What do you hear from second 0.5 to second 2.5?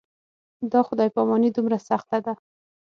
دا خدای پاماني دومره سخته ده.